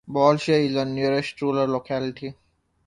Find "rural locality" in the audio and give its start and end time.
1.43-2.33